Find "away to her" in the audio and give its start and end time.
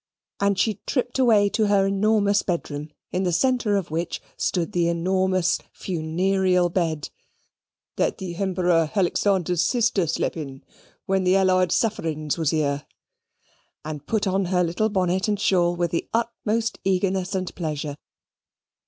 1.19-1.85